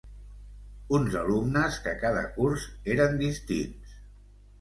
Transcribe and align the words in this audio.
Uns 0.99 1.17
alumnes 1.19 1.77
que 1.87 1.93
cada 2.05 2.23
curs 2.39 2.65
eren 2.95 3.13
distints. 3.21 3.93